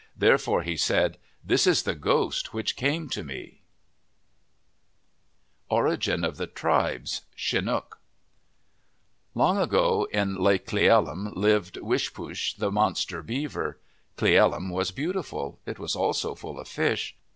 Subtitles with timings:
[0.17, 1.19] Therefore he said,"
[1.51, 3.61] This is the ghost which came to me."
[5.67, 7.99] 101 MYTHS AND LEGENDS ORIGIN OF THE TRIBES Chinook
[9.37, 13.77] ENG ago, in Lake Cle el lum, lived Wish poosh, the monster beaver.
[14.17, 15.59] Cle el lum was beautiful.
[15.67, 17.15] It was also full of fish.